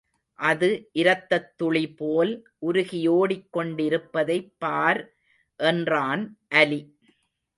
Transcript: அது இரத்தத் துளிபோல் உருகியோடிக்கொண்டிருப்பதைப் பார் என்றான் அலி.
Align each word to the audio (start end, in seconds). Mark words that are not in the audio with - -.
அது 0.39 0.67
இரத்தத் 0.93 1.51
துளிபோல் 1.57 2.31
உருகியோடிக்கொண்டிருப்பதைப் 2.61 4.49
பார் 4.57 5.01
என்றான் 5.59 6.23
அலி. 6.55 6.81